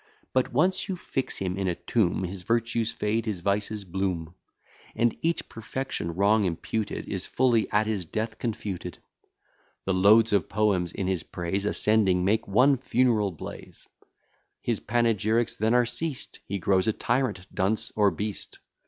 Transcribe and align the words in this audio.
But 0.33 0.51
once 0.51 0.89
you 0.89 0.95
fix 0.95 1.37
him 1.37 1.55
in 1.55 1.67
a 1.67 1.75
tomb, 1.75 2.23
His 2.23 2.41
virtues 2.41 2.91
fade, 2.91 3.27
his 3.27 3.41
vices 3.41 3.83
bloom; 3.83 4.33
And 4.95 5.15
each 5.21 5.47
perfection, 5.47 6.15
wrong 6.15 6.43
imputed, 6.43 7.07
Is 7.07 7.27
fully 7.27 7.69
at 7.69 7.85
his 7.85 8.03
death 8.03 8.39
confuted. 8.39 8.97
The 9.85 9.93
loads 9.93 10.33
of 10.33 10.49
poems 10.49 10.91
in 10.91 11.05
his 11.05 11.21
praise, 11.21 11.65
Ascending, 11.65 12.25
make 12.25 12.47
one 12.47 12.77
funeral 12.79 13.29
blaze: 13.31 13.87
His 14.59 14.79
panegyrics 14.79 15.57
then 15.57 15.75
are 15.75 15.85
ceased, 15.85 16.39
He 16.47 16.57
grows 16.57 16.87
a 16.87 16.93
tyrant, 16.93 17.45
dunce, 17.53 17.91
or 17.95 18.09
beast. 18.09 18.57